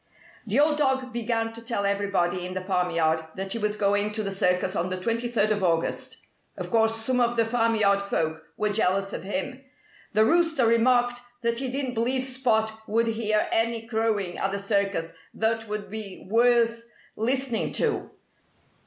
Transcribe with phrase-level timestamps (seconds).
[0.47, 4.23] The old dog began to tell everybody in the farmyard that he was going to
[4.23, 6.25] the circus on the twenty third of August.
[6.57, 9.63] Of course some of the farmyard folk were jealous of him.
[10.13, 15.13] The Rooster remarked that he didn't believe Spot would hear any crowing at the circus
[15.35, 18.09] that would be worth listening to.